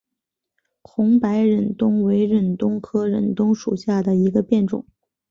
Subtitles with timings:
[0.81, 4.83] 红白忍冬为忍冬科忍冬属下的一个变种。